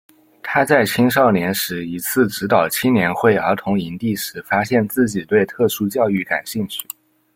[0.41, 6.87] 他在青少年时一次指导青年会儿童营地时发现自己对特殊教育感兴趣。